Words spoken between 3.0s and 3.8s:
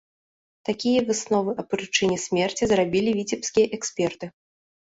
віцебскія